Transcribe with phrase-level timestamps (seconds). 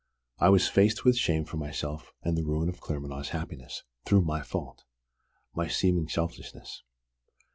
[0.39, 4.41] I was faced with shame for myself and the ruin of Claremanagh's happiness through my
[4.41, 4.83] fault
[5.53, 6.81] my seeming selfishness.